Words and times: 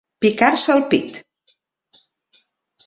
Picar-se 0.25 0.71
el 0.77 0.81
pit. 0.95 1.21